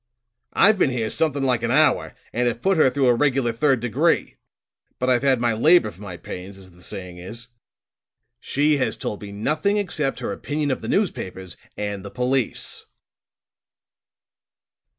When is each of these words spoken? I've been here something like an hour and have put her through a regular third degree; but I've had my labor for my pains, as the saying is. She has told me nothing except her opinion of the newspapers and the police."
I've 0.53 0.79
been 0.79 0.89
here 0.89 1.11
something 1.11 1.43
like 1.43 1.61
an 1.61 1.69
hour 1.69 2.15
and 2.33 2.47
have 2.47 2.63
put 2.63 2.75
her 2.77 2.89
through 2.89 3.05
a 3.05 3.13
regular 3.13 3.51
third 3.51 3.79
degree; 3.81 4.35
but 4.97 5.11
I've 5.11 5.21
had 5.21 5.39
my 5.39 5.53
labor 5.53 5.91
for 5.91 6.01
my 6.01 6.17
pains, 6.17 6.57
as 6.57 6.71
the 6.71 6.81
saying 6.81 7.19
is. 7.19 7.49
She 8.39 8.77
has 8.77 8.97
told 8.97 9.21
me 9.21 9.31
nothing 9.31 9.77
except 9.77 10.17
her 10.19 10.31
opinion 10.31 10.71
of 10.71 10.81
the 10.81 10.89
newspapers 10.89 11.55
and 11.77 12.03
the 12.03 12.09
police." 12.09 12.87